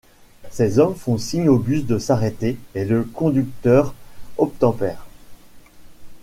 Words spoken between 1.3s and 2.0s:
au bus de